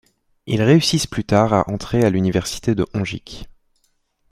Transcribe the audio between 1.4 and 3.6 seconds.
à entrer à l'Université de Hongik.